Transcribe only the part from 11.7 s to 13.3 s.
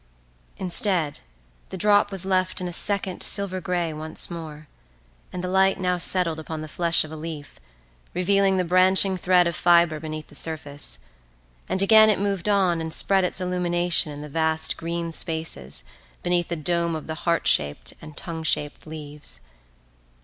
again it moved on and spread